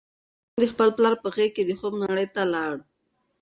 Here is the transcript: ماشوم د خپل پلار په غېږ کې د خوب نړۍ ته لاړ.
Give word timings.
ماشوم 0.55 0.59
د 0.61 0.63
خپل 0.71 0.89
پلار 0.97 1.15
په 1.23 1.27
غېږ 1.35 1.51
کې 1.55 1.63
د 1.65 1.71
خوب 1.79 1.93
نړۍ 2.03 2.27
ته 2.35 2.41
لاړ. 2.53 2.73